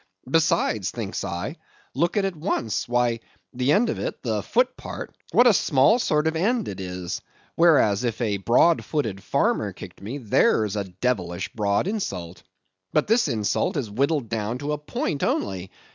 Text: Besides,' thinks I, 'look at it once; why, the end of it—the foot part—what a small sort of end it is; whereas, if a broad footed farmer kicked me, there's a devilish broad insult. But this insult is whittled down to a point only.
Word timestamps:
Besides,' 0.27 0.89
thinks 0.89 1.23
I, 1.23 1.57
'look 1.93 2.17
at 2.17 2.25
it 2.25 2.35
once; 2.35 2.87
why, 2.87 3.19
the 3.53 3.71
end 3.71 3.87
of 3.87 3.99
it—the 3.99 4.41
foot 4.41 4.75
part—what 4.75 5.45
a 5.45 5.53
small 5.53 5.99
sort 5.99 6.25
of 6.25 6.35
end 6.35 6.67
it 6.67 6.79
is; 6.79 7.21
whereas, 7.53 8.03
if 8.03 8.19
a 8.19 8.37
broad 8.37 8.83
footed 8.83 9.21
farmer 9.21 9.73
kicked 9.73 10.01
me, 10.01 10.17
there's 10.17 10.75
a 10.75 10.85
devilish 10.85 11.53
broad 11.53 11.85
insult. 11.87 12.41
But 12.91 13.05
this 13.05 13.27
insult 13.27 13.77
is 13.77 13.91
whittled 13.91 14.27
down 14.27 14.57
to 14.57 14.71
a 14.73 14.79
point 14.79 15.21
only. 15.21 15.69